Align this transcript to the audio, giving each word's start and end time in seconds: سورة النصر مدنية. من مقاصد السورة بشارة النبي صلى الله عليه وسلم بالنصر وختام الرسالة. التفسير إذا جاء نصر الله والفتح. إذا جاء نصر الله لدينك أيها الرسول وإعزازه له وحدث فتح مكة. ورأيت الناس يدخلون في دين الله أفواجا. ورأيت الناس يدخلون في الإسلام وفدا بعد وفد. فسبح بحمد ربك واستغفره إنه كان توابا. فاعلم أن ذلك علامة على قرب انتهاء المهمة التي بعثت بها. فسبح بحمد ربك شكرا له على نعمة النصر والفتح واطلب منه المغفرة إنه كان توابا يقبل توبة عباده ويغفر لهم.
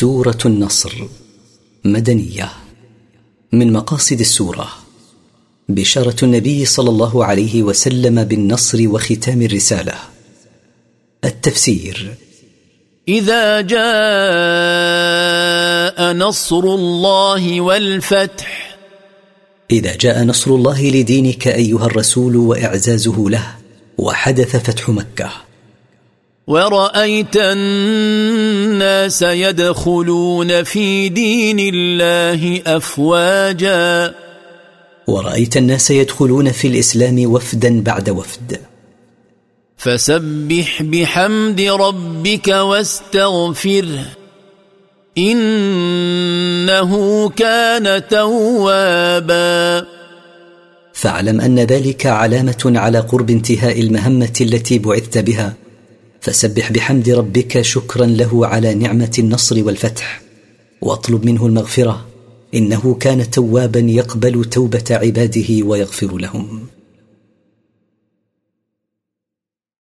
سورة 0.00 0.38
النصر 0.46 0.92
مدنية. 1.84 2.52
من 3.52 3.72
مقاصد 3.72 4.20
السورة 4.20 4.68
بشارة 5.68 6.16
النبي 6.22 6.64
صلى 6.64 6.90
الله 6.90 7.24
عليه 7.24 7.62
وسلم 7.62 8.24
بالنصر 8.24 8.88
وختام 8.88 9.42
الرسالة. 9.42 9.94
التفسير 11.24 12.14
إذا 13.08 13.60
جاء 13.60 13.78
نصر 16.12 16.64
الله 16.64 17.60
والفتح. 17.60 18.76
إذا 19.70 19.96
جاء 19.96 20.24
نصر 20.24 20.50
الله 20.50 20.90
لدينك 20.90 21.48
أيها 21.48 21.86
الرسول 21.86 22.36
وإعزازه 22.36 23.24
له 23.28 23.54
وحدث 23.98 24.56
فتح 24.56 24.88
مكة. 24.88 25.30
ورأيت 26.46 27.36
الناس 27.36 28.63
يدخلون 29.22 30.62
في 30.62 31.08
دين 31.08 31.74
الله 31.74 32.62
أفواجا. 32.66 34.14
ورأيت 35.06 35.56
الناس 35.56 35.90
يدخلون 35.90 36.52
في 36.52 36.68
الإسلام 36.68 37.32
وفدا 37.32 37.80
بعد 37.80 38.10
وفد. 38.10 38.60
فسبح 39.76 40.82
بحمد 40.82 41.60
ربك 41.60 42.48
واستغفره 42.48 44.06
إنه 45.18 46.92
كان 47.28 48.08
توابا. 48.08 49.86
فاعلم 50.92 51.40
أن 51.40 51.58
ذلك 51.58 52.06
علامة 52.06 52.72
على 52.76 52.98
قرب 52.98 53.30
انتهاء 53.30 53.80
المهمة 53.80 54.32
التي 54.40 54.78
بعثت 54.78 55.18
بها. 55.18 55.63
فسبح 56.24 56.72
بحمد 56.72 57.10
ربك 57.10 57.60
شكرا 57.60 58.06
له 58.06 58.46
على 58.46 58.74
نعمة 58.74 59.10
النصر 59.18 59.64
والفتح 59.64 60.22
واطلب 60.80 61.24
منه 61.24 61.46
المغفرة 61.46 62.06
إنه 62.54 62.94
كان 62.94 63.30
توابا 63.30 63.80
يقبل 63.80 64.44
توبة 64.44 64.84
عباده 64.90 65.64
ويغفر 65.64 66.18
لهم. 66.18 66.63